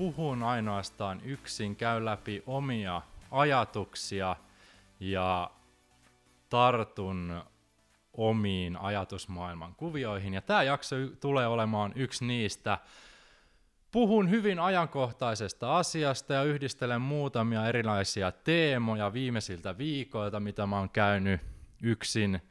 [0.00, 4.36] puhun ainoastaan yksin, käy läpi omia ajatuksia
[5.00, 5.50] ja
[6.48, 7.42] tartun
[8.12, 10.34] omiin ajatusmaailman kuvioihin.
[10.34, 12.78] Ja tämä jakso tulee olemaan yksi niistä.
[13.90, 21.40] Puhun hyvin ajankohtaisesta asiasta ja yhdistelen muutamia erilaisia teemoja viimeisiltä viikoilta, mitä mä oon käynyt
[21.82, 22.42] yksin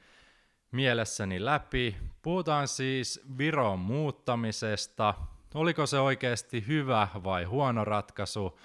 [0.71, 1.97] mielessäni läpi.
[2.21, 5.13] Puhutaan siis Viron muuttamisesta.
[5.53, 8.59] Oliko se oikeasti hyvä vai huono ratkaisu?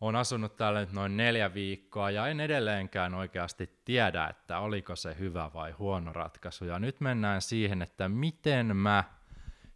[0.00, 5.16] Olen asunut täällä nyt noin neljä viikkoa ja en edelleenkään oikeasti tiedä, että oliko se
[5.18, 6.64] hyvä vai huono ratkaisu.
[6.64, 9.04] Ja nyt mennään siihen, että miten mä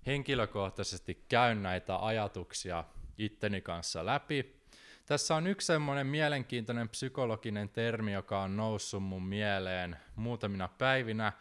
[0.06, 2.84] henkilökohtaisesti käyn näitä ajatuksia
[3.19, 4.62] itteni kanssa läpi.
[5.06, 11.33] Tässä on yksi semmoinen mielenkiintoinen psykologinen termi, joka on noussut mun mieleen muutamina päivinä,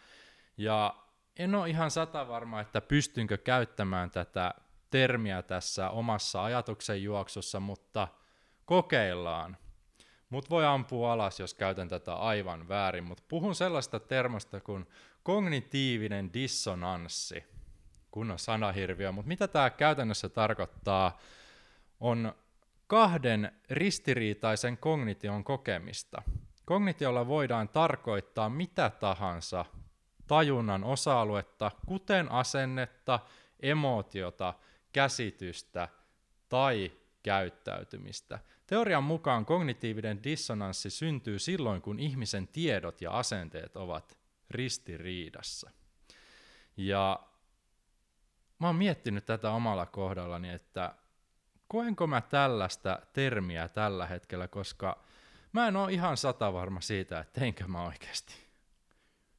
[0.58, 0.96] ja
[1.40, 4.54] en ole ihan sata varma, että pystynkö käyttämään tätä
[4.92, 8.08] termiä tässä omassa ajatuksen juoksussa, mutta
[8.66, 9.58] kokeillaan.
[10.30, 14.88] Mut voi ampua alas, jos käytän tätä aivan väärin, mutta puhun sellaista termosta kuin
[15.24, 17.44] kognitiivinen dissonanssi,
[18.12, 21.18] kunnon sanahirviö, mutta mitä tämä käytännössä tarkoittaa,
[22.00, 22.34] on
[22.88, 26.22] kahden ristiriitaisen kognition kokemista.
[26.66, 29.66] Kognitiolla voidaan tarkoittaa mitä tahansa
[30.28, 33.20] tajunnan osa-aluetta, kuten asennetta,
[33.60, 34.54] emootiota,
[34.92, 35.88] käsitystä
[36.50, 36.92] tai
[37.24, 38.40] käyttäytymistä.
[38.68, 44.18] Teorian mukaan kognitiivinen dissonanssi syntyy silloin, kun ihmisen tiedot ja asenteet ovat
[44.50, 45.72] ristiriidassa.
[46.78, 47.20] Ja
[48.60, 50.96] mä oon miettinyt tätä omalla kohdallani, että
[51.68, 55.04] koenko mä tällaista termiä tällä hetkellä, koska
[55.52, 58.36] mä en ole ihan sata varma siitä, että teinkö mä oikeasti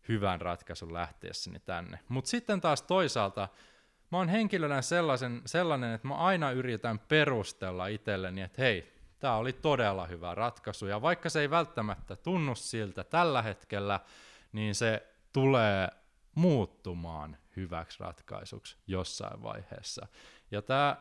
[0.09, 1.99] hyvän ratkaisun lähtiessäni tänne.
[2.09, 3.49] Mutta sitten taas toisaalta
[4.13, 9.53] mä oon henkilönä sellaisen, sellainen, että mä aina yritän perustella itselleni, että hei, tämä oli
[9.53, 14.01] todella hyvä ratkaisu, ja vaikka se ei välttämättä tunnu siltä tällä hetkellä,
[14.53, 15.89] niin se tulee
[16.35, 20.07] muuttumaan hyväksi ratkaisuksi jossain vaiheessa.
[20.51, 20.97] Ja tämä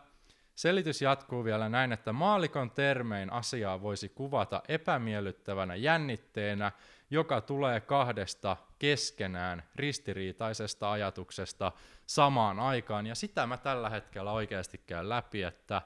[0.62, 6.72] Selitys jatkuu vielä näin, että maalikon termein asiaa voisi kuvata epämiellyttävänä jännitteenä,
[7.10, 11.72] joka tulee kahdesta keskenään ristiriitaisesta ajatuksesta
[12.06, 13.08] samaan aikaan.
[13.08, 15.82] Ja sitä mä tällä hetkellä oikeasti käyn läpi, että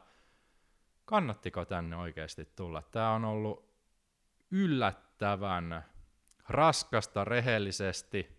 [1.05, 2.81] kannattiko tänne oikeasti tulla.
[2.81, 3.69] Tämä on ollut
[4.51, 5.85] yllättävän
[6.49, 8.34] raskasta rehellisesti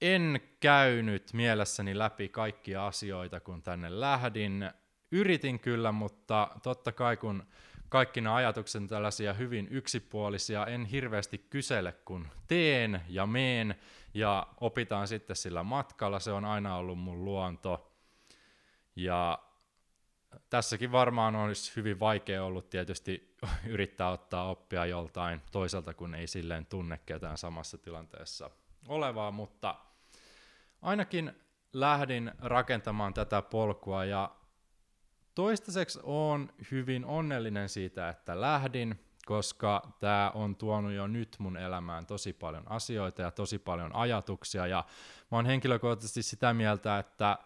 [0.00, 4.70] en käynyt mielessäni läpi kaikkia asioita, kun tänne lähdin.
[5.12, 7.46] Yritin kyllä, mutta totta kai kun
[7.88, 13.74] kaikki nämä ajatukset tällaisia hyvin yksipuolisia, en hirveästi kysele, kun teen ja meen
[14.14, 17.92] ja opitaan sitten sillä matkalla, se on aina ollut mun luonto.
[18.96, 19.38] Ja
[20.50, 23.36] tässäkin varmaan olisi hyvin vaikea ollut tietysti
[23.66, 28.50] yrittää ottaa oppia joltain toiselta, kun ei silleen tunne ketään samassa tilanteessa
[28.88, 29.74] olevaa, mutta
[30.82, 31.32] ainakin
[31.72, 34.30] lähdin rakentamaan tätä polkua ja
[35.34, 42.06] toistaiseksi on hyvin onnellinen siitä, että lähdin, koska tämä on tuonut jo nyt mun elämään
[42.06, 44.66] tosi paljon asioita ja tosi paljon ajatuksia.
[44.66, 44.84] Ja
[45.30, 47.38] mä oon henkilökohtaisesti sitä mieltä, että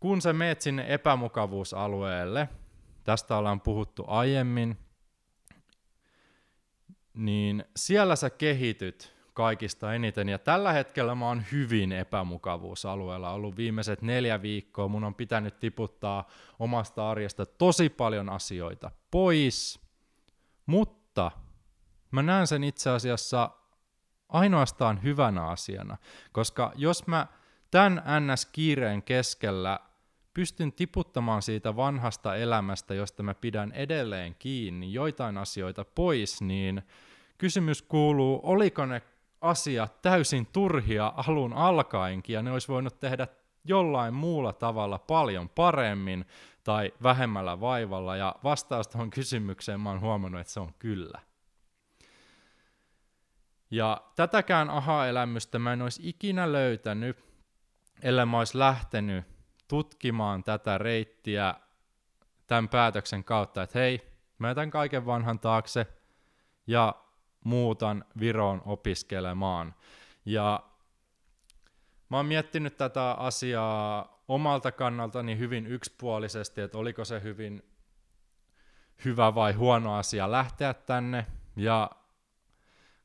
[0.00, 2.48] kun sä meet sinne epämukavuusalueelle,
[3.04, 4.78] tästä ollaan puhuttu aiemmin,
[7.14, 10.28] niin siellä sä kehityt kaikista eniten.
[10.28, 14.88] Ja tällä hetkellä mä oon hyvin epämukavuusalueella ollut viimeiset neljä viikkoa.
[14.88, 16.28] Mun on pitänyt tiputtaa
[16.58, 19.80] omasta arjesta tosi paljon asioita pois,
[20.66, 21.30] mutta
[22.10, 23.50] mä näen sen itse asiassa
[24.28, 25.96] ainoastaan hyvänä asiana,
[26.32, 27.26] koska jos mä
[27.70, 29.80] tämän NS-kiireen keskellä
[30.34, 36.82] pystyn tiputtamaan siitä vanhasta elämästä, josta mä pidän edelleen kiinni, joitain asioita pois, niin
[37.38, 39.02] kysymys kuuluu, oliko ne
[39.40, 43.26] asiat täysin turhia alun alkaenkin, ja ne olisi voinut tehdä
[43.64, 46.24] jollain muulla tavalla paljon paremmin
[46.64, 51.20] tai vähemmällä vaivalla, ja vastaus tuohon kysymykseen mä oon huomannut, että se on kyllä.
[53.70, 57.16] Ja tätäkään aha-elämystä mä en olisi ikinä löytänyt,
[58.02, 59.24] ellei mä olisi lähtenyt
[59.68, 61.54] tutkimaan tätä reittiä
[62.46, 65.86] tämän päätöksen kautta, että hei, mä jätän kaiken vanhan taakse
[66.66, 66.94] ja
[67.44, 69.74] muutan Viroon opiskelemaan.
[70.24, 70.62] Ja
[72.08, 77.62] mä oon miettinyt tätä asiaa omalta kannaltani hyvin yksipuolisesti, että oliko se hyvin
[79.04, 81.26] hyvä vai huono asia lähteä tänne.
[81.56, 81.90] Ja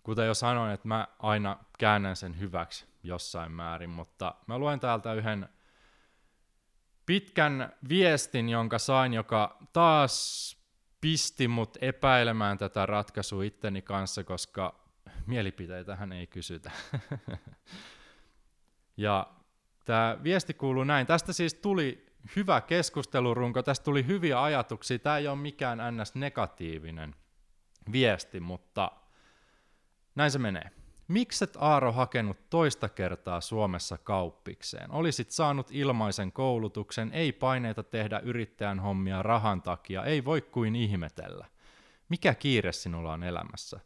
[0.04, 5.14] kuten jo sanoin, että mä aina käännän sen hyväksi jossain määrin, mutta mä luen täältä
[5.14, 5.50] yhden
[7.06, 10.58] pitkän viestin, jonka sain, joka taas
[11.04, 14.76] pisti mut epäilemään tätä ratkaisua itteni kanssa, koska
[15.26, 16.72] mielipiteitähän ei kysytä.
[18.98, 19.28] ja
[19.86, 21.08] tämä viesti kuuluu näin.
[21.08, 22.06] Tästä siis tuli
[22.36, 25.00] hyvä keskustelurunko, tästä tuli hyviä ajatuksia.
[25.00, 26.16] Tämä ei ole mikään ns.
[26.16, 27.16] negatiivinen
[27.92, 28.92] viesti, mutta
[30.16, 30.72] näin se menee.
[31.08, 34.92] Mikset Aaro hakenut toista kertaa Suomessa kauppikseen?
[34.92, 41.46] Olisit saanut ilmaisen koulutuksen, ei paineita tehdä yrittäjän hommia rahan takia, ei voi kuin ihmetellä.
[42.10, 43.80] Mikä kiire sinulla on elämässä?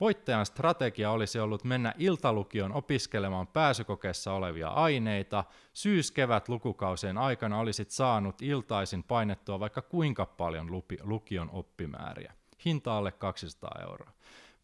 [0.00, 5.44] Voittajan strategia olisi ollut mennä iltalukion opiskelemaan pääsykokeessa olevia aineita.
[5.72, 12.32] Syys-kevät lukukausien aikana olisit saanut iltaisin painettua vaikka kuinka paljon lupi, lukion oppimääriä.
[12.64, 14.10] Hinta alle 200 euroa.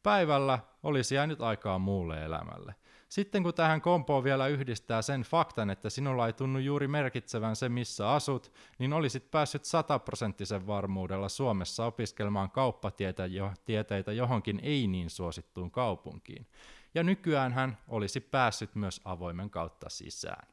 [0.02, 2.75] Päivällä olisi jäänyt aikaa muulle elämälle.
[3.08, 7.69] Sitten kun tähän kompoon vielä yhdistää sen faktan, että sinulla ei tunnu juuri merkitsevän se,
[7.69, 16.46] missä asut, niin olisit päässyt sataprosenttisen varmuudella Suomessa opiskelemaan kauppatieteitä johonkin ei niin suosittuun kaupunkiin.
[16.94, 20.49] Ja nykyään hän olisi päässyt myös avoimen kautta sisään.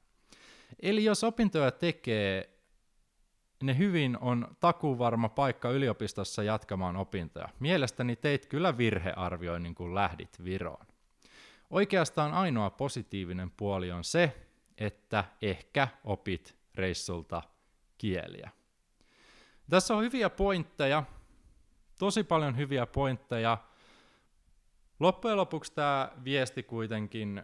[0.82, 2.57] Eli jos opintoja tekee,
[3.64, 7.50] ne hyvin on takuvarma paikka yliopistossa jatkamaan opintoja.
[7.60, 10.86] Mielestäni teit kyllä virhearvioinnin, kun lähdit Viroon.
[11.70, 17.42] Oikeastaan ainoa positiivinen puoli on se, että ehkä opit reissulta
[17.98, 18.52] kieliä.
[19.70, 21.04] Tässä on hyviä pointteja,
[22.00, 23.58] tosi paljon hyviä pointteja.
[25.00, 27.44] Loppujen lopuksi tämä viesti kuitenkin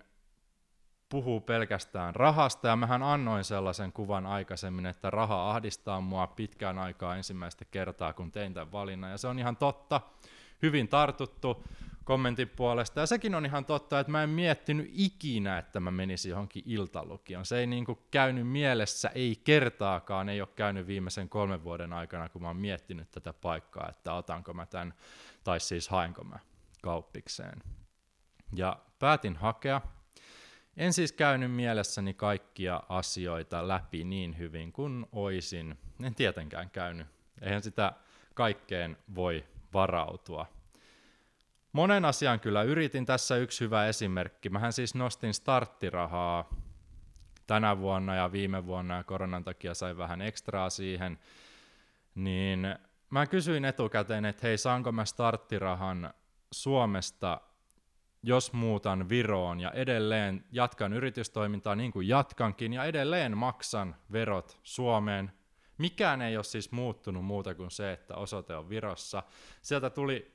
[1.14, 7.16] puhuu pelkästään rahasta, ja mähän annoin sellaisen kuvan aikaisemmin, että raha ahdistaa mua pitkään aikaa
[7.16, 10.02] ensimmäistä kertaa, kun tein tämän valinnan, ja se on ihan totta,
[10.62, 11.64] hyvin tartuttu
[12.04, 16.30] kommentin puolesta, ja sekin on ihan totta, että mä en miettinyt ikinä, että mä menisin
[16.30, 17.46] johonkin iltalukioon.
[17.46, 22.42] Se ei niinku käynyt mielessä, ei kertaakaan, ei ole käynyt viimeisen kolmen vuoden aikana, kun
[22.42, 24.94] mä oon miettinyt tätä paikkaa, että otanko mä tämän,
[25.44, 26.40] tai siis haenko mä
[26.82, 27.64] kauppikseen.
[28.56, 29.82] Ja päätin hakea,
[30.78, 35.78] en siis käynyt mielessäni kaikkia asioita läpi niin hyvin kuin oisin.
[36.04, 37.08] En tietenkään käynyt.
[37.42, 37.94] Eihän sitä
[38.34, 40.46] kaikkeen voi varautua.
[41.74, 43.06] Monen asian kyllä yritin.
[43.06, 44.50] Tässä yksi hyvä esimerkki.
[44.50, 46.50] Mähän siis nostin starttirahaa
[47.48, 51.20] tänä vuonna ja viime vuonna ja koronan takia sain vähän ekstraa siihen.
[52.16, 52.76] Niin
[53.10, 56.14] mä kysyin etukäteen, että hei, saanko mä starttirahan
[56.52, 57.42] Suomesta
[58.24, 65.32] jos muutan Viroon ja edelleen jatkan yritystoimintaa niin kuin jatkankin ja edelleen maksan verot Suomeen.
[65.78, 69.24] Mikään ei ole siis muuttunut muuta kuin se, että osoite on Virossa.
[69.62, 70.32] Sieltä tuli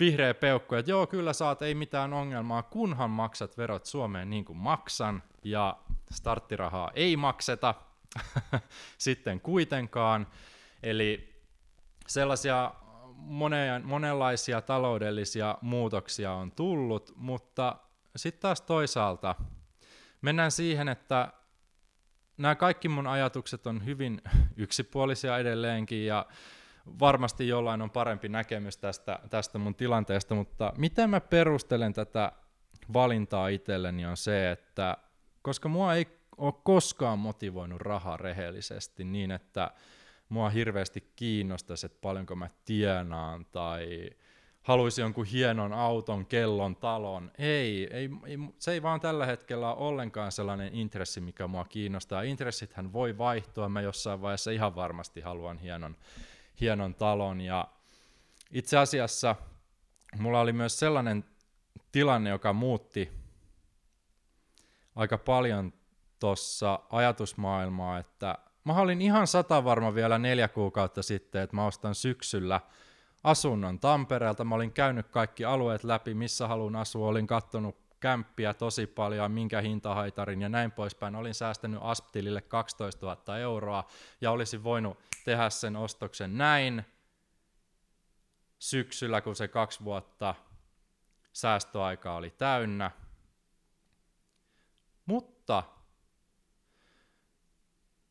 [0.00, 4.56] vihreä peukku, että joo, kyllä saat, ei mitään ongelmaa, kunhan maksat verot Suomeen niin kuin
[4.56, 5.76] maksan, ja
[6.10, 7.74] starttirahaa ei makseta
[8.98, 10.26] sitten kuitenkaan.
[10.82, 11.40] Eli
[12.06, 12.72] sellaisia
[13.16, 17.76] monen, monenlaisia taloudellisia muutoksia on tullut, mutta
[18.16, 19.34] sitten taas toisaalta
[20.22, 21.32] mennään siihen, että
[22.36, 24.22] nämä kaikki mun ajatukset on hyvin
[24.56, 26.26] yksipuolisia edelleenkin ja
[26.98, 32.32] varmasti jollain on parempi näkemys tästä, tästä mun tilanteesta, mutta miten mä perustelen tätä
[32.92, 34.96] valintaa itselleni on se, että
[35.42, 36.06] koska mua ei
[36.36, 39.70] ole koskaan motivoinut raha rehellisesti niin, että
[40.28, 44.10] mua hirveästi kiinnostaisi, että paljonko mä tienaan tai
[44.62, 47.30] haluaisin jonkun hienon auton, kellon, talon.
[47.38, 52.22] Ei, ei, ei, se ei vaan tällä hetkellä ole ollenkaan sellainen intressi, mikä mua kiinnostaa.
[52.22, 55.96] Intressithän voi vaihtua, mä jossain vaiheessa ihan varmasti haluan hienon,
[56.60, 57.40] hienon talon.
[57.40, 57.68] Ja
[58.50, 59.36] itse asiassa
[60.18, 61.24] mulla oli myös sellainen
[61.92, 63.12] tilanne, joka muutti
[64.96, 65.72] aika paljon
[66.20, 71.94] tuossa ajatusmaailmaa, että Mä olin ihan sata varma vielä neljä kuukautta sitten, että mä ostan
[71.94, 72.60] syksyllä
[73.24, 74.44] asunnon Tampereelta.
[74.44, 77.08] Mä olin käynyt kaikki alueet läpi, missä haluan asua.
[77.08, 81.14] Olin kattonut kämppiä tosi paljon, minkä hintahaitarin ja näin poispäin.
[81.16, 83.84] Olin säästänyt Asptilille 12 000 euroa
[84.20, 86.84] ja olisin voinut tehdä sen ostoksen näin
[88.58, 90.34] syksyllä, kun se kaksi vuotta
[91.32, 92.90] säästöaika oli täynnä.
[95.06, 95.62] Mutta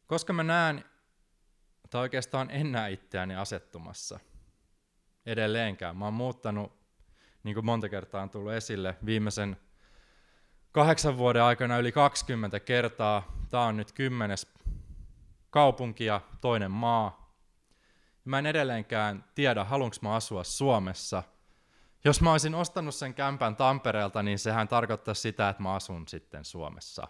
[0.08, 0.86] koska mä näen,
[1.90, 4.20] tai oikeastaan en näe itseäni asettumassa
[5.26, 5.98] edelleenkään.
[5.98, 6.74] Mä oon muuttanut,
[7.44, 9.58] niin kuin monta kertaa on tullut esille, viimeisen
[10.72, 13.38] kahdeksan vuoden aikana yli 20 kertaa.
[13.50, 14.54] Tämä on nyt kymmenes
[15.50, 17.36] kaupunki ja toinen maa.
[18.26, 21.24] Mä en edelleenkään tiedä, haluanko mä asua Suomessa.
[22.04, 26.46] Jos mä olisin ostanut sen kämpän Tampereelta, niin sehän tarkoittaa sitä, että mä asun sitten
[26.46, 27.08] Suomessa.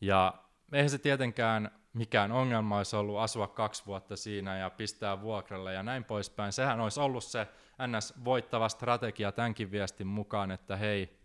[0.00, 0.43] Ja
[0.74, 5.82] eihän se tietenkään mikään ongelma olisi ollut asua kaksi vuotta siinä ja pistää vuokralle ja
[5.82, 6.52] näin poispäin.
[6.52, 7.48] Sehän olisi ollut se
[7.86, 11.18] NS-voittava strategia tämänkin viestin mukaan, että hei,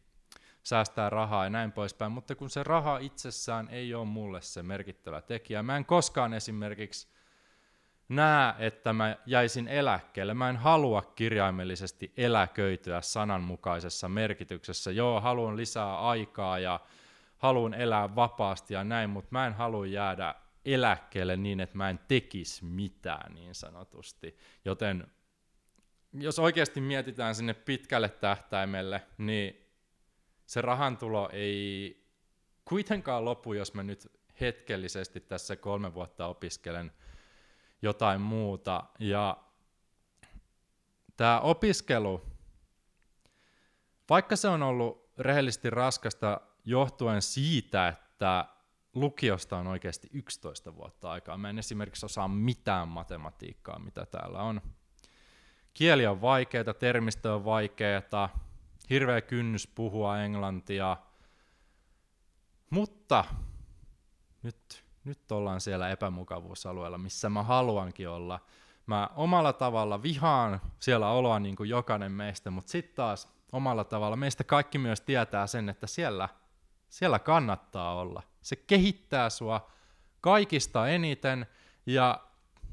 [0.64, 5.22] säästää rahaa ja näin poispäin, mutta kun se raha itsessään ei ole mulle se merkittävä
[5.22, 5.64] tekijä.
[5.64, 7.08] Mä en koskaan esimerkiksi
[8.10, 10.34] näe, että mä jäisin eläkkeelle.
[10.34, 14.92] Mä en halua kirjaimellisesti eläköityä sananmukaisessa merkityksessä.
[14.92, 16.80] Joo, haluan lisää aikaa ja
[17.40, 22.00] haluan elää vapaasti ja näin, mutta mä en halua jäädä eläkkeelle niin, että mä en
[22.08, 24.38] tekisi mitään niin sanotusti.
[24.66, 25.08] Joten
[26.14, 29.66] jos oikeasti mietitään sinne pitkälle tähtäimelle, niin
[30.46, 31.96] se rahantulo ei
[32.66, 36.92] kuitenkaan lopu, jos mä nyt hetkellisesti tässä kolme vuotta opiskelen
[37.82, 38.84] jotain muuta.
[39.00, 39.38] Ja
[41.18, 42.22] tämä opiskelu,
[44.10, 48.46] vaikka se on ollut rehellisesti raskasta johtuen siitä, että
[48.96, 51.38] lukiosta on oikeasti 11 vuotta aikaa.
[51.38, 54.62] Mä en esimerkiksi osaa mitään matematiikkaa, mitä täällä on.
[55.74, 58.30] Kieli on vaikeaa, termistö on vaikeaa,
[58.90, 60.98] hirveä kynnys puhua englantia,
[62.70, 63.26] mutta
[64.44, 68.40] nyt, nyt ollaan siellä epämukavuusalueella, missä mä haluankin olla.
[68.86, 74.16] Mä omalla tavalla vihaan siellä oloa niin kuin jokainen meistä, mutta sitten taas omalla tavalla
[74.16, 76.30] meistä kaikki myös tietää sen, että siellä,
[76.90, 78.24] siellä kannattaa olla.
[78.42, 79.72] Se kehittää sua
[80.22, 81.48] kaikista eniten
[81.86, 82.20] ja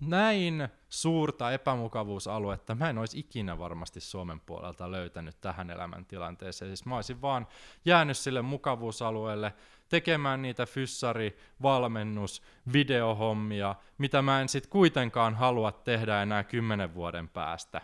[0.01, 6.69] näin suurta epämukavuusaluetta mä en olisi ikinä varmasti Suomen puolelta löytänyt tähän elämäntilanteeseen.
[6.69, 7.47] Siis mä olisin vaan
[7.85, 9.55] jäänyt sille mukavuusalueelle
[9.89, 12.43] tekemään niitä fyssari, valmennus,
[12.73, 17.81] videohommia, mitä mä en sitten kuitenkaan halua tehdä enää kymmenen vuoden päästä.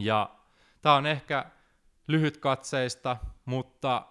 [0.00, 0.30] Ja
[0.82, 1.44] tää on ehkä
[2.08, 4.06] lyhyt katseista, mutta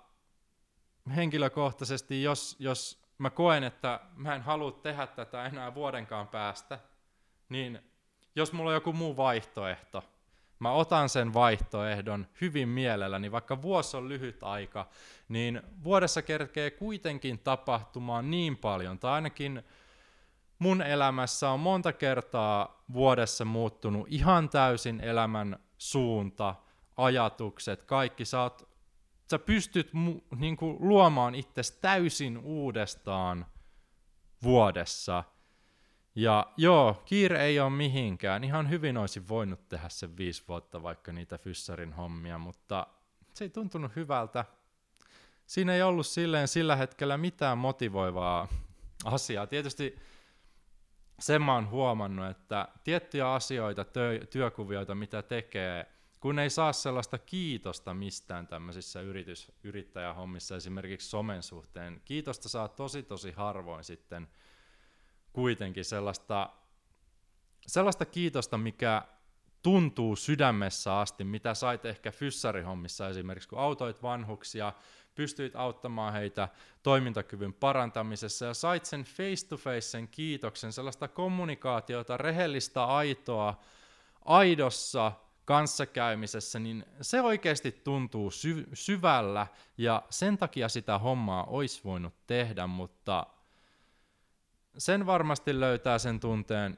[1.15, 6.79] henkilökohtaisesti, jos, jos mä koen, että mä en halua tehdä tätä enää vuodenkaan päästä,
[7.49, 7.79] niin
[8.35, 10.03] jos mulla on joku muu vaihtoehto,
[10.59, 14.87] mä otan sen vaihtoehdon hyvin mielelläni, vaikka vuosi on lyhyt aika,
[15.29, 19.63] niin vuodessa kerkee kuitenkin tapahtumaan niin paljon, tai ainakin
[20.59, 26.55] mun elämässä on monta kertaa vuodessa muuttunut ihan täysin elämän suunta,
[26.97, 28.25] ajatukset, kaikki.
[28.25, 28.74] Sä, oot,
[29.29, 33.45] sä pystyt mu, niin kuin, luomaan itsesi täysin uudestaan
[34.43, 35.23] vuodessa–
[36.15, 38.43] ja joo, kiire ei ole mihinkään.
[38.43, 42.87] Ihan hyvin olisi voinut tehdä sen viisi vuotta vaikka niitä fyssarin hommia, mutta
[43.33, 44.45] se ei tuntunut hyvältä.
[45.45, 48.47] Siinä ei ollut silleen sillä hetkellä mitään motivoivaa
[49.05, 49.47] asiaa.
[49.47, 49.99] Tietysti
[51.19, 55.85] sen mä oon huomannut, että tiettyjä asioita, tö- työkuvioita, mitä tekee,
[56.25, 63.03] kun ei saa sellaista kiitosta mistään tämmöisissä yritys, yrittäjähommissa, esimerkiksi somen suhteen, kiitosta saa tosi
[63.03, 64.27] tosi harvoin sitten–
[65.33, 66.49] kuitenkin sellaista,
[67.67, 69.01] sellaista kiitosta, mikä
[69.61, 74.73] tuntuu sydämessä asti, mitä sait ehkä fyssarihommissa esimerkiksi, kun autoit vanhuksia,
[75.15, 76.47] pystyit auttamaan heitä
[76.83, 83.61] toimintakyvyn parantamisessa ja sait sen face-to-face sen kiitoksen, sellaista kommunikaatiota, rehellistä aitoa,
[84.25, 85.11] aidossa
[85.45, 89.47] kanssakäymisessä, niin se oikeasti tuntuu sy- syvällä
[89.77, 93.27] ja sen takia sitä hommaa olisi voinut tehdä, mutta
[94.77, 96.77] sen varmasti löytää sen tunteen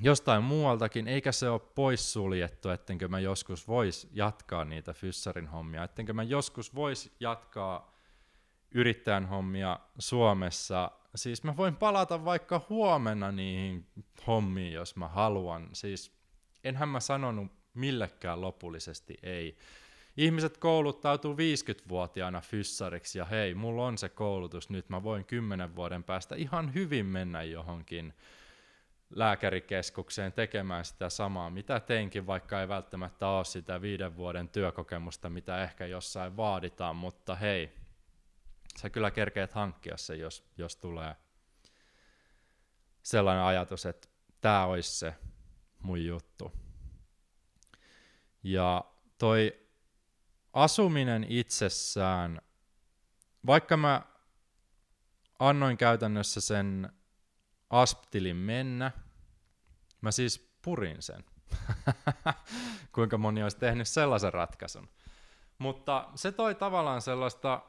[0.00, 6.12] jostain muualtakin, eikä se ole poissuljettu, ettenkö mä joskus vois jatkaa niitä fyssarin hommia, ettenkö
[6.12, 7.94] mä joskus vois jatkaa
[8.70, 10.90] yrittäjän hommia Suomessa.
[11.14, 13.86] Siis mä voin palata vaikka huomenna niihin
[14.26, 15.68] hommiin, jos mä haluan.
[15.72, 16.23] Siis
[16.64, 19.56] enhän mä sanonut millekään lopullisesti ei.
[20.16, 26.04] Ihmiset kouluttautuu 50-vuotiaana fyssariksi ja hei, mulla on se koulutus nyt, mä voin 10 vuoden
[26.04, 28.14] päästä ihan hyvin mennä johonkin
[29.10, 35.62] lääkärikeskukseen tekemään sitä samaa, mitä teinkin, vaikka ei välttämättä ole sitä viiden vuoden työkokemusta, mitä
[35.62, 37.74] ehkä jossain vaaditaan, mutta hei,
[38.78, 41.16] sä kyllä kerkeet hankkia se, jos, jos tulee
[43.02, 44.08] sellainen ajatus, että
[44.40, 45.14] tämä olisi se
[45.84, 46.52] mun juttu.
[48.42, 48.84] Ja
[49.18, 49.60] toi
[50.52, 52.40] asuminen itsessään,
[53.46, 54.02] vaikka mä
[55.38, 56.92] annoin käytännössä sen
[57.70, 58.92] asptilin mennä.
[60.00, 61.24] Mä siis purin sen.
[62.94, 64.88] Kuinka moni olisi tehnyt sellaisen ratkaisun.
[65.58, 67.62] Mutta se toi tavallaan sellaista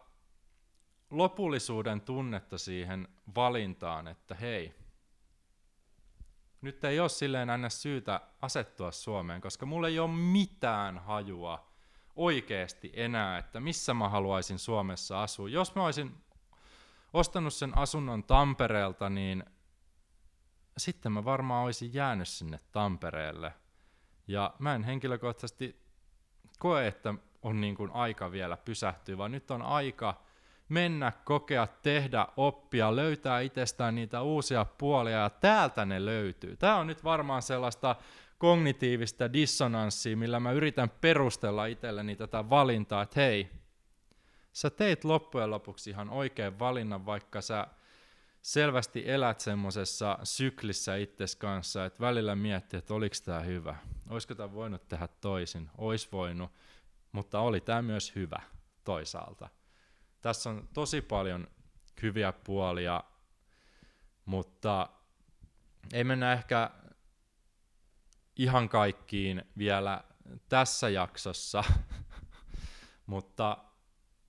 [1.09, 4.84] lopullisuuden tunnetta siihen valintaan, että hei,
[6.65, 11.67] nyt ei ole silleen aina syytä asettua Suomeen, koska mulla ei ole mitään hajua
[12.15, 15.49] oikeasti enää, että missä mä haluaisin Suomessa asua.
[15.49, 16.17] Jos mä olisin
[17.13, 19.43] ostanut sen asunnon Tampereelta, niin
[20.77, 23.53] sitten mä varmaan olisin jäänyt sinne Tampereelle.
[24.27, 25.85] Ja mä en henkilökohtaisesti
[26.59, 30.24] koe, että on niin kuin aika vielä pysähtyä, vaan nyt on aika
[30.69, 36.57] mennä, kokea, tehdä, oppia, löytää itsestään niitä uusia puolia ja täältä ne löytyy.
[36.57, 37.95] Tämä on nyt varmaan sellaista
[38.37, 43.49] kognitiivista dissonanssia, millä mä yritän perustella itselleni tätä valintaa, että hei,
[44.53, 47.67] sä teit loppujen lopuksi ihan oikein valinnan, vaikka sä
[48.41, 53.75] selvästi elät semmosessa syklissä itses kanssa, että välillä miettii, että oliko tämä hyvä,
[54.09, 56.51] olisiko tämä voinut tehdä toisin, ois voinut,
[57.11, 58.41] mutta oli tämä myös hyvä
[58.83, 59.49] toisaalta.
[60.25, 61.47] Tässä on tosi paljon
[62.01, 63.03] hyviä puolia,
[64.25, 64.89] mutta
[65.93, 66.69] ei mennä ehkä
[68.35, 70.03] ihan kaikkiin vielä
[70.49, 71.63] tässä jaksossa,
[73.05, 73.57] mutta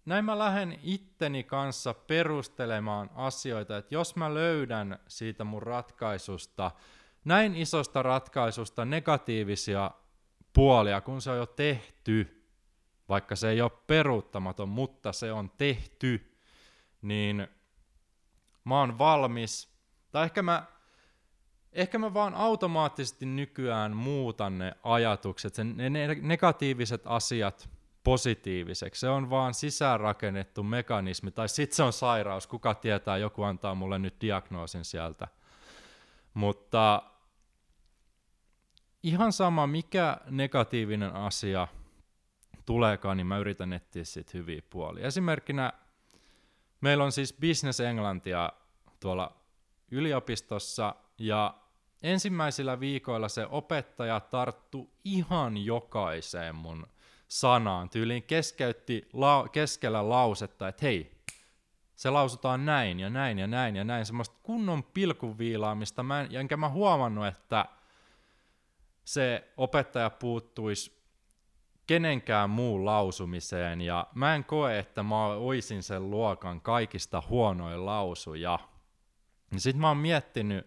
[0.05, 6.71] näin mä lähden itteni kanssa perustelemaan asioita, että jos mä löydän siitä mun ratkaisusta,
[7.25, 9.91] näin isosta ratkaisusta negatiivisia
[10.53, 12.36] puolia, kun se on jo tehty,
[13.09, 16.37] vaikka se ei ole peruuttamaton, mutta se on tehty,
[17.03, 17.49] niin
[18.65, 19.69] mä oon valmis,
[20.13, 20.67] tai ehkä mä,
[21.73, 27.69] ehkä mä vaan automaattisesti nykyään muutan ne ajatukset, sen, ne negatiiviset asiat
[28.05, 29.01] positiiviseksi.
[29.01, 33.99] Se on vaan sisäänrakennettu mekanismi, tai sitten se on sairaus, kuka tietää, joku antaa mulle
[33.99, 35.29] nyt diagnoosin sieltä.
[36.35, 37.03] Mutta
[39.03, 41.69] ihan sama, mikä negatiivinen asia
[42.67, 45.07] tuleekaan, niin mä yritän etsiä siitä hyviä puolia.
[45.07, 45.73] Esimerkkinä
[46.81, 48.53] meillä on siis Business Englantia
[49.01, 49.37] tuolla
[49.91, 51.55] yliopistossa, ja
[52.03, 56.87] ensimmäisillä viikoilla se opettaja tarttu ihan jokaiseen mun
[57.29, 57.91] sanaan.
[57.91, 61.23] Tyyliin keskeytti la- keskellä lausetta, että hei,
[61.97, 66.57] se lausutaan näin ja näin ja näin ja näin, semmoista kunnon pilkuviilaamista, mä en, enkä
[66.57, 67.67] mä huomannut, että
[69.05, 70.96] se opettaja puuttuisi
[71.87, 78.59] kenenkään muun lausumiseen, ja mä en koe, että mä oisin sen luokan kaikista huonoin lausuja.
[79.57, 80.67] Sitten mä oon miettinyt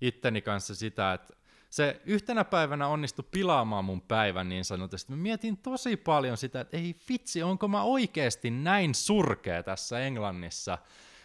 [0.00, 1.34] itteni kanssa sitä, että
[1.70, 5.12] se yhtenä päivänä onnistui pilaamaan mun päivän niin sanotusti.
[5.12, 10.78] Mä mietin tosi paljon sitä, että ei vitsi, onko mä oikeasti näin surkea tässä Englannissa,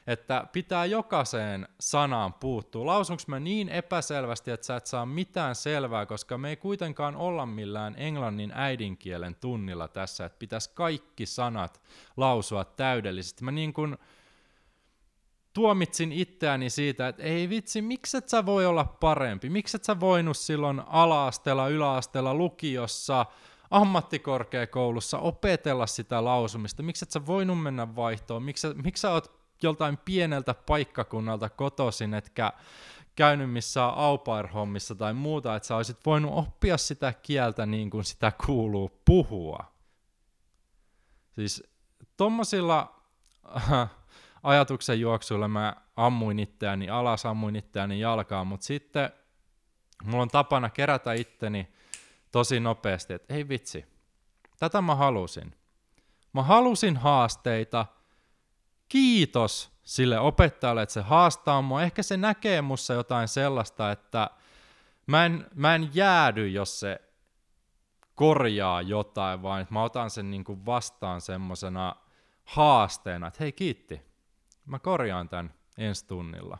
[0.07, 2.85] että pitää jokaiseen sanaan puuttua.
[2.85, 7.45] Lausunko mä niin epäselvästi, että sä et saa mitään selvää, koska me ei kuitenkaan olla
[7.45, 11.81] millään englannin äidinkielen tunnilla tässä, että pitäisi kaikki sanat
[12.17, 13.43] lausua täydellisesti.
[13.43, 13.97] Mä niin kuin
[15.53, 19.49] tuomitsin itseäni siitä, että ei vitsi, miksi et sä voi olla parempi?
[19.49, 23.25] Miksi et sä voinut silloin ala-asteella, yläasteella, lukiossa,
[23.71, 26.83] ammattikorkeakoulussa opetella sitä lausumista?
[26.83, 28.43] Miksi et sä voinut mennä vaihtoon?
[28.43, 32.53] Miksi, miksi sä oot joltain pieneltä paikkakunnalta kotoisin, etkä
[33.15, 34.19] käynyt missään au
[34.53, 39.73] hommissa tai muuta, että sä olisit voinut oppia sitä kieltä niin kuin sitä kuuluu puhua.
[41.31, 41.63] Siis
[42.17, 43.01] tommosilla
[44.43, 49.09] ajatuksen juoksuilla mä ammuin itseäni alas, ammuin itseäni jalkaan, mutta sitten
[50.03, 51.73] mulla on tapana kerätä itteni
[52.31, 53.85] tosi nopeasti, että ei vitsi,
[54.59, 55.55] tätä mä halusin.
[56.33, 57.85] Mä halusin haasteita,
[58.93, 61.83] kiitos sille opettajalle, että se haastaa mua.
[61.83, 64.29] Ehkä se näkee mussa jotain sellaista, että
[65.07, 67.01] mä en, mä en jäädy, jos se
[68.15, 71.95] korjaa jotain, vaan että mä otan sen niin kuin vastaan semmosena
[72.43, 74.01] haasteena, että hei kiitti,
[74.65, 76.57] mä korjaan tämän ensi tunnilla.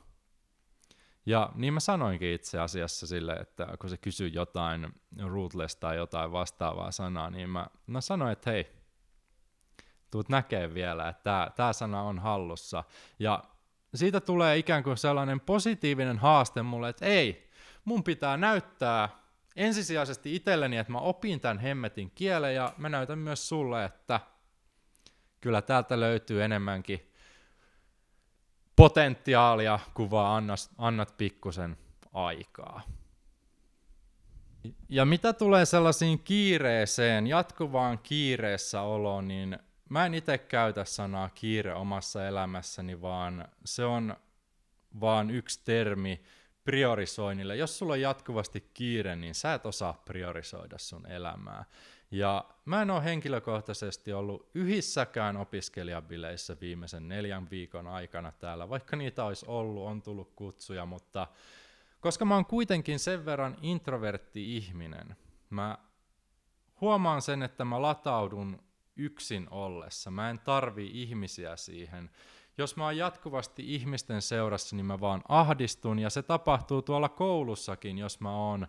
[1.26, 6.32] Ja niin mä sanoinkin itse asiassa sille, että kun se kysyi jotain rootless tai jotain
[6.32, 8.83] vastaavaa sanaa, niin mä, mä sanoin, että hei,
[10.14, 12.84] tuut näkee vielä, että tämä sana on hallussa.
[13.20, 13.44] Ja
[13.96, 17.50] siitä tulee ikään kuin sellainen positiivinen haaste mulle, että ei,
[17.86, 19.10] mun pitää näyttää
[19.56, 24.20] ensisijaisesti itselleni, että mä opin tämän hemmetin kielen, ja mä näytän myös sulle, että
[25.42, 27.12] kyllä täältä löytyy enemmänkin
[28.76, 31.78] potentiaalia, kun vaan annat, annat pikkusen
[32.14, 32.82] aikaa.
[34.90, 39.60] Ja mitä tulee sellaisiin kiireeseen, jatkuvaan kiireessä oloon, niin
[39.94, 44.16] mä en itse käytä sanaa kiire omassa elämässäni, vaan se on
[45.02, 46.24] vaan yksi termi
[46.64, 47.56] priorisoinnille.
[47.56, 51.66] Jos sulla on jatkuvasti kiire, niin sä et osaa priorisoida sun elämää.
[52.12, 59.26] Ja mä en ole henkilökohtaisesti ollut yhissäkään opiskelijabileissä viimeisen neljän viikon aikana täällä, vaikka niitä
[59.26, 61.28] olisi ollut, on tullut kutsuja, mutta
[62.00, 65.16] koska mä oon kuitenkin sen verran introvertti ihminen,
[65.50, 65.78] mä
[66.82, 68.60] huomaan sen, että mä lataudun
[68.96, 70.12] yksin ollessa.
[70.12, 72.10] Mä en tarvii ihmisiä siihen.
[72.58, 77.98] Jos mä oon jatkuvasti ihmisten seurassa, niin mä vaan ahdistun, ja se tapahtuu tuolla koulussakin,
[77.98, 78.68] jos mä oon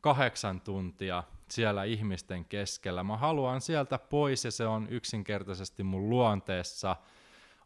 [0.00, 3.04] kahdeksan tuntia siellä ihmisten keskellä.
[3.04, 6.96] Mä haluan sieltä pois, ja se on yksinkertaisesti mun luonteessa.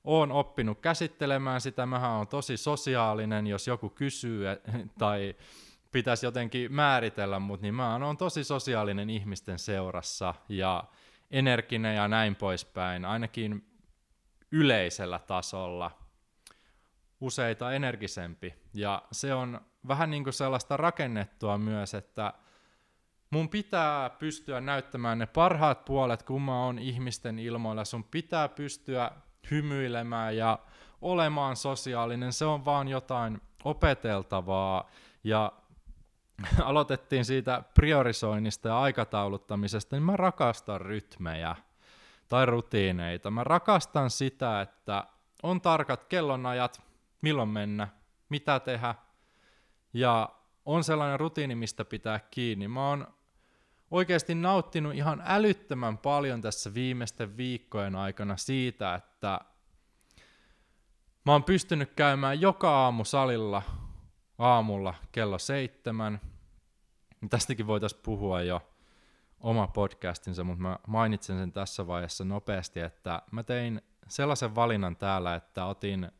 [0.05, 4.45] Oon oppinut käsittelemään sitä, mähän on tosi sosiaalinen, jos joku kysyy
[4.99, 5.35] tai
[5.93, 10.85] pitäisi jotenkin määritellä mut, niin mä oon tosi sosiaalinen ihmisten seurassa, ja
[11.31, 13.65] energinen ja näin poispäin, ainakin
[14.53, 15.91] yleisellä tasolla
[17.21, 18.55] useita energisempi.
[18.75, 22.35] Ja se on vähän niin kuin sellaista rakennettua myös, että
[23.31, 27.85] mun pitää pystyä näyttämään ne parhaat puolet, kun mä oon ihmisten ilmoilla.
[27.85, 29.11] Sun pitää pystyä
[29.51, 30.59] hymyilemään ja
[31.01, 32.33] olemaan sosiaalinen.
[32.33, 34.91] Se on vaan jotain opeteltavaa.
[35.25, 35.53] Ja
[36.63, 41.57] aloitettiin siitä priorisoinnista ja aikatauluttamisesta, niin mä rakastan rytmejä
[42.29, 43.31] tai rutiineita.
[43.31, 45.05] Mä rakastan sitä, että
[45.43, 46.83] on tarkat kellonajat,
[47.21, 47.89] milloin mennä,
[48.29, 48.95] mitä tehdä,
[49.93, 50.29] ja
[50.65, 52.69] on sellainen rutiini, mistä pitää kiinni.
[52.69, 53.07] Mä oon
[53.91, 59.41] oikeasti nauttinut ihan älyttömän paljon tässä viimeisten viikkojen aikana siitä, että
[61.25, 63.63] mä oon pystynyt käymään joka aamu salilla
[64.39, 66.21] aamulla kello seitsemän.
[67.31, 68.63] Tästäkin voitaisiin puhua jo
[69.41, 75.35] oma podcastinsa, mutta mä mainitsen sen tässä vaiheessa nopeasti, että mä tein sellaisen valinnan täällä,
[75.35, 76.11] että otin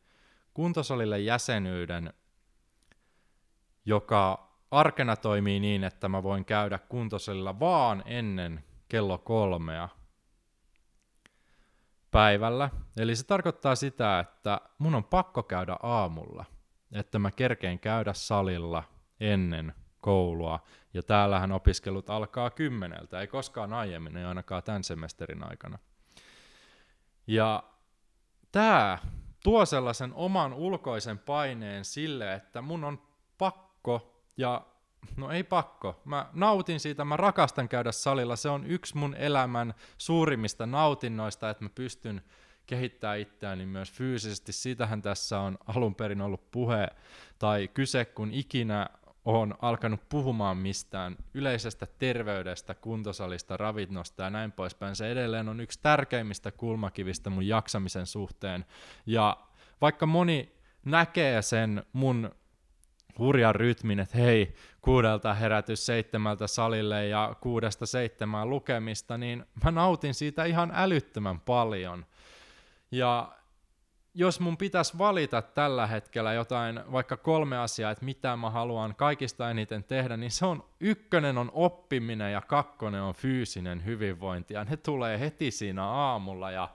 [0.53, 2.13] kuntosalille jäsenyyden,
[3.85, 9.89] joka arkena toimii niin, että mä voin käydä kuntosalilla vaan ennen kello kolmea
[12.11, 12.69] päivällä.
[12.97, 16.45] Eli se tarkoittaa sitä, että mun on pakko käydä aamulla–
[16.91, 18.83] että mä kerkeen käydä salilla
[19.19, 20.59] ennen koulua,
[20.93, 25.79] ja täällähän opiskelut alkaa kymmeneltä, ei koskaan aiemmin, ei ainakaan tämän semesterin aikana.
[27.27, 27.63] Ja
[28.51, 28.97] tämä
[29.43, 33.01] tuo sellaisen oman ulkoisen paineen sille, että mun on
[33.37, 34.65] pakko, ja
[35.17, 39.73] no ei pakko, mä nautin siitä, mä rakastan käydä salilla, se on yksi mun elämän
[39.97, 42.21] suurimmista nautinnoista, että mä pystyn
[42.69, 44.51] kehittää itseäni myös fyysisesti.
[44.51, 46.87] Siitähän tässä on alun perin ollut puhe
[47.39, 48.89] tai kyse, kun ikinä
[49.25, 54.95] on alkanut puhumaan mistään yleisestä terveydestä, kuntosalista, ravinnosta ja näin poispäin.
[54.95, 58.65] Se edelleen on yksi tärkeimmistä kulmakivistä mun jaksamisen suhteen.
[59.05, 59.37] Ja
[59.81, 60.55] vaikka moni
[60.85, 62.31] näkee sen mun
[63.19, 70.13] hurjan rytmin, että hei, kuudelta herätys seitsemältä salille ja kuudesta seitsemään lukemista, niin mä nautin
[70.13, 72.05] siitä ihan älyttömän paljon–
[72.91, 73.31] ja
[74.13, 79.51] jos mun pitäisi valita tällä hetkellä jotain, vaikka kolme asiaa, että mitä mä haluan kaikista
[79.51, 84.77] eniten tehdä, niin se on ykkönen on oppiminen ja kakkonen on fyysinen hyvinvointi, ja ne
[84.77, 86.69] tulee heti siinä aamulla, ja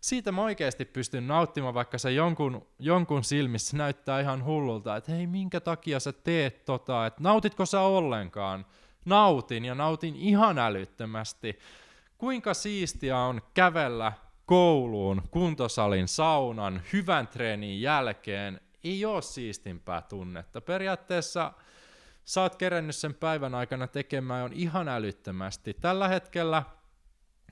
[0.00, 5.26] siitä mä oikeasti pystyn nauttimaan, vaikka se jonkun, jonkun silmissä näyttää ihan hullulta, että hei,
[5.26, 8.66] minkä takia sä teet tota, että nautitko sä ollenkaan?
[9.04, 11.58] Nautin, ja nautin ihan älyttömästi.
[12.18, 14.12] Kuinka siistiä on kävellä
[14.46, 20.60] kouluun, kuntosalin, saunan, hyvän treenin jälkeen ei ole siistimpää tunnetta.
[20.60, 21.52] Periaatteessa
[22.24, 25.74] sä oot kerännyt sen päivän aikana tekemään on ihan älyttömästi.
[25.74, 26.62] Tällä hetkellä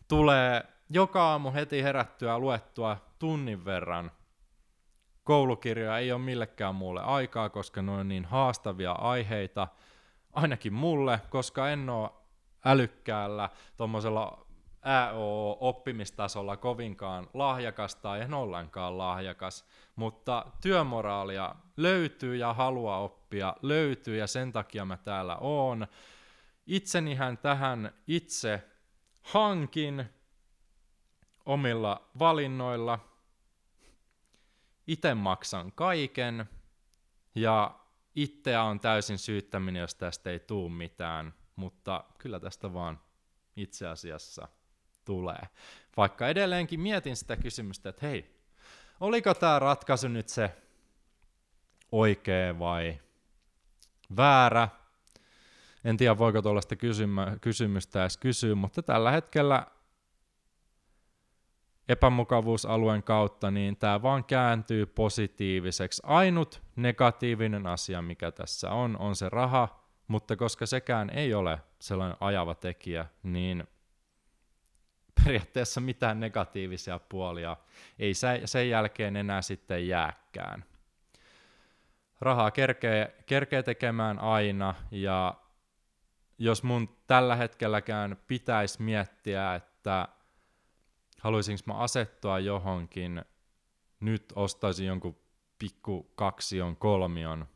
[0.08, 4.10] tulee joka aamu heti herättyä luettua tunnin verran
[5.24, 9.68] koulukirjoja ei ole millekään muulle aikaa, koska ne on niin haastavia aiheita,
[10.32, 12.10] ainakin mulle, koska en ole
[12.64, 14.46] älykkäällä tuommoisella
[14.82, 19.64] AO-oppimistasolla kovinkaan lahjakas tai en ollenkaan lahjakas,
[19.96, 25.86] mutta työmoraalia löytyy ja haluaa oppia löytyy ja sen takia mä täällä oon.
[26.66, 28.62] Itsenihän tähän itse
[29.22, 30.04] hankin
[31.46, 32.98] omilla valinnoilla.
[34.86, 36.48] Itse maksan kaiken
[37.34, 37.78] ja
[38.14, 43.00] itseä on täysin syyttäminen, jos tästä ei tuu mitään, mutta kyllä tästä vaan
[43.56, 44.48] itse asiassa
[45.04, 45.42] tulee.
[45.96, 48.36] Vaikka edelleenkin mietin sitä kysymystä, että hei,
[49.00, 50.56] oliko tämä ratkaisu nyt se
[51.92, 53.00] oikea vai
[54.16, 54.68] väärä?
[55.84, 56.76] En tiedä, voiko tuollaista
[57.40, 59.66] kysymystä edes kysyä, mutta tällä hetkellä
[61.88, 66.02] epämukavuusalueen kautta, niin tämä vaan kääntyy positiiviseksi.
[66.06, 72.16] Ainut negatiivinen asia, mikä tässä on, on se raha, mutta koska sekään ei ole sellainen
[72.20, 73.64] ajava tekijä, niin
[75.24, 77.56] periaatteessa mitään negatiivisia puolia
[77.98, 78.12] ei
[78.44, 80.64] sen jälkeen enää sitten jääkään.
[82.20, 85.34] Rahaa kerkee, kerkee tekemään aina ja
[86.38, 90.08] jos mun tällä hetkelläkään pitäisi miettiä, että
[91.20, 93.24] haluaisinko mä asettua johonkin,
[94.00, 95.16] nyt ostaisin jonkun
[95.58, 97.48] pikku kaksion kolmion,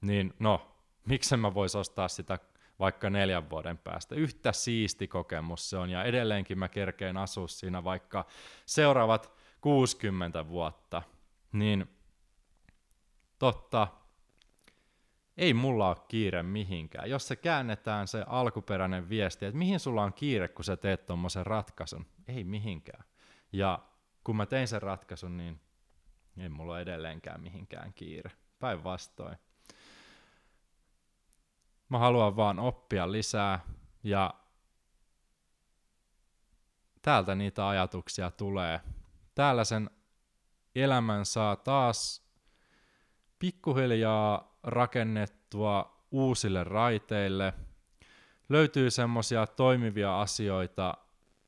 [0.00, 2.38] niin no, miksen mä vois ostaa sitä
[2.82, 4.14] vaikka neljän vuoden päästä.
[4.14, 8.24] Yhtä siisti kokemus se on, ja edelleenkin mä kerkeen asua siinä vaikka
[8.66, 11.02] seuraavat 60 vuotta.
[11.52, 11.86] Niin
[13.38, 13.88] totta,
[15.36, 17.10] ei mulla ole kiire mihinkään.
[17.10, 21.46] Jos se käännetään se alkuperäinen viesti, että mihin sulla on kiire, kun sä teet tuommoisen
[21.46, 23.04] ratkaisun, ei mihinkään.
[23.52, 23.78] Ja
[24.24, 25.60] kun mä tein sen ratkaisun, niin
[26.36, 28.30] ei mulla ole edelleenkään mihinkään kiire.
[28.58, 29.36] Päinvastoin.
[31.92, 33.60] Mä haluan vaan oppia lisää
[34.02, 34.34] ja
[37.02, 38.80] täältä niitä ajatuksia tulee.
[39.34, 39.90] Täällä sen
[40.74, 42.28] elämän saa taas
[43.38, 47.54] pikkuhiljaa rakennettua uusille raiteille.
[48.48, 50.94] Löytyy semmoisia toimivia asioita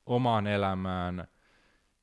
[0.06, 1.28] omaan elämään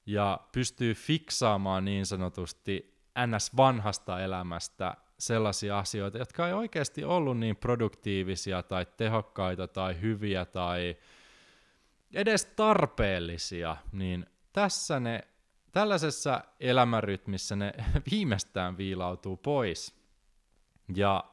[0.06, 3.58] ja pystyy fiksaamaan niin sanotusti ns.
[3.58, 10.98] vanhasta elämästä sellaisia asioita, jotka ei oikeasti ollut niin produktiivisia tai tehokkaita tai hyviä tai
[12.14, 15.28] edes tarpeellisia, niin tässä ne,
[15.72, 17.74] tällaisessa elämänrytmissä ne
[18.12, 19.96] viimeistään viilautuu pois.
[20.96, 21.24] Ja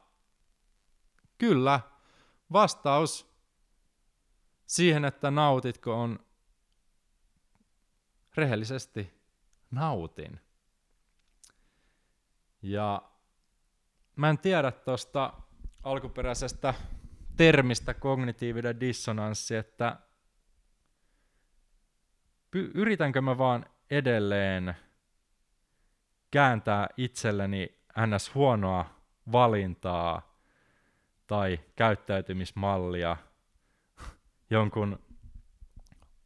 [1.37, 1.79] kyllä,
[2.51, 3.29] vastaus
[4.65, 6.19] siihen, että nautitko on
[8.35, 9.13] rehellisesti
[9.71, 10.39] nautin.
[12.61, 13.01] Ja
[14.19, 15.33] mä en tiedä tuosta
[15.83, 16.73] alkuperäisestä
[17.37, 19.97] termistä kognitiivinen dissonanssi, että
[22.55, 24.75] py- yritänkö mä vaan edelleen
[26.31, 28.35] kääntää itselleni ns.
[28.35, 28.85] huonoa
[29.31, 30.39] valintaa
[31.27, 33.17] tai käyttäytymismallia
[34.49, 34.99] jonkun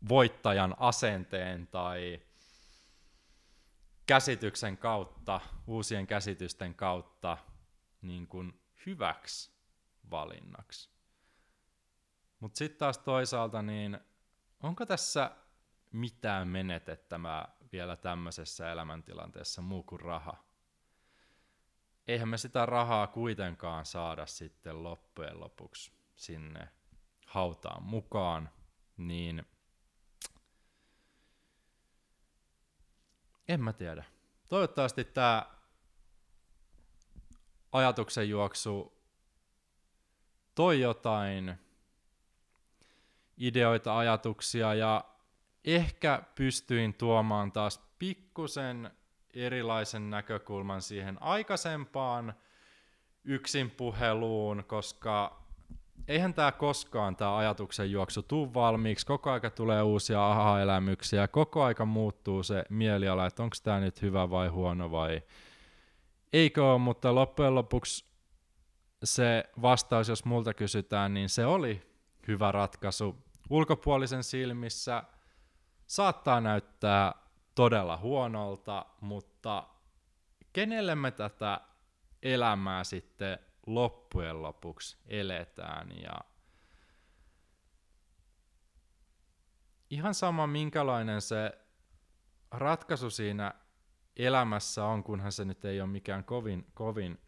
[0.09, 2.21] voittajan asenteen tai
[4.05, 7.37] käsityksen kautta, uusien käsitysten kautta
[8.03, 9.53] niin kuin hyväksi
[10.11, 10.89] valinnaksi.
[12.39, 13.99] Mutta sitten taas toisaalta, niin
[14.63, 15.31] onko tässä
[15.91, 20.43] mitään menetettävää vielä tämmöisessä elämäntilanteessa muu kuin raha?
[22.07, 26.69] Eihän me sitä rahaa kuitenkaan saada sitten loppujen lopuksi sinne
[27.25, 28.49] hautaan mukaan,
[28.97, 29.45] niin
[33.47, 34.03] en mä tiedä.
[34.49, 35.52] Toivottavasti tämä
[37.73, 38.93] ajatuksen juoksu
[40.55, 41.55] toi jotain
[43.37, 45.03] ideoita, ajatuksia ja
[45.65, 48.91] ehkä pystyin tuomaan taas pikkusen
[49.33, 52.33] erilaisen näkökulman siihen aikaisempaan
[53.23, 55.43] yksin puheluun, koska
[56.07, 61.85] eihän tämä koskaan tämä ajatuksen juoksu tuu valmiiksi, koko aika tulee uusia aha-elämyksiä, koko aika
[61.85, 65.21] muuttuu se mieliala, että onko tämä nyt hyvä vai huono vai
[66.33, 68.05] Eikö ole, mutta loppujen lopuksi
[69.03, 73.23] se vastaus, jos multa kysytään, niin se oli hyvä ratkaisu.
[73.49, 75.03] Ulkopuolisen silmissä
[75.87, 77.13] saattaa näyttää
[77.55, 79.67] todella huonolta, mutta
[80.53, 81.61] kenelle me tätä
[82.23, 86.19] elämää sitten loppujen lopuksi eletään ja
[89.89, 91.51] ihan sama minkälainen se
[92.51, 93.53] ratkaisu siinä
[94.17, 97.19] elämässä on, kunhan se nyt ei ole mikään kovin, kovin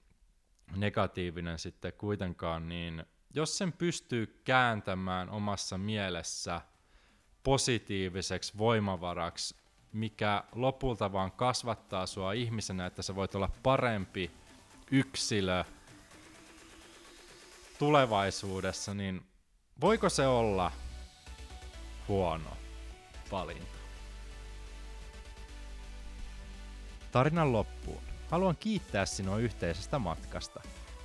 [0.75, 6.61] negatiivinen sitten kuitenkaan, niin jos sen pystyy kääntämään omassa mielessä
[7.43, 9.55] positiiviseksi voimavaraksi,
[9.91, 14.31] mikä lopulta vaan kasvattaa sua ihmisenä, että sä voit olla parempi
[14.91, 15.63] yksilö
[17.79, 19.21] tulevaisuudessa, niin
[19.81, 20.71] voiko se olla
[22.07, 22.57] huono
[23.31, 23.74] valinta?
[27.15, 28.01] Tarinan loppuun.
[28.31, 30.61] Haluan kiittää sinua yhteisestä matkasta.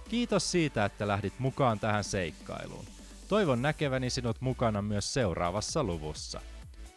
[0.09, 2.85] Kiitos siitä, että lähdit mukaan tähän seikkailuun.
[3.29, 6.41] Toivon näkeväni sinut mukana myös seuraavassa luvussa.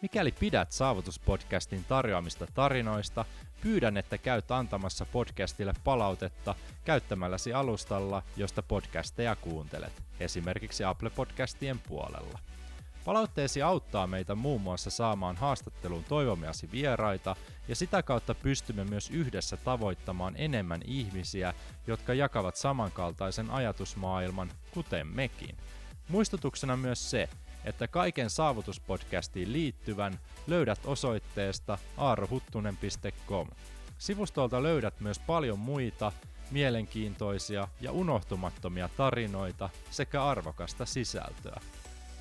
[0.02, 3.24] Mikäli pidät Saavutuspodcastin tarjoamista tarinoista,
[3.60, 12.38] pyydän, että käyt antamassa podcastille palautetta käyttämälläsi alustalla, josta podcasteja kuuntelet, esimerkiksi Apple Podcastien puolella.
[13.04, 17.36] Palautteesi auttaa meitä muun muassa saamaan haastatteluun toivomiasi vieraita
[17.68, 21.54] ja sitä kautta pystymme myös yhdessä tavoittamaan enemmän ihmisiä,
[21.86, 25.56] jotka jakavat samankaltaisen ajatusmaailman, kuten mekin.
[26.08, 27.28] Muistutuksena myös se,
[27.64, 33.48] että kaiken saavutuspodcastiin liittyvän löydät osoitteesta aarohuttunen.com.
[33.98, 36.12] Sivustolta löydät myös paljon muita
[36.50, 41.60] mielenkiintoisia ja unohtumattomia tarinoita sekä arvokasta sisältöä.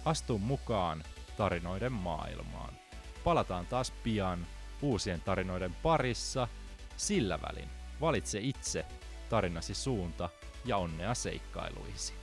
[0.05, 1.03] Astu mukaan
[1.37, 2.73] tarinoiden maailmaan.
[3.23, 4.47] Palataan taas pian
[4.81, 6.47] uusien tarinoiden parissa.
[6.97, 7.69] Sillä välin
[8.01, 8.85] valitse itse
[9.29, 10.29] tarinasi suunta
[10.65, 12.22] ja onnea seikkailuisi.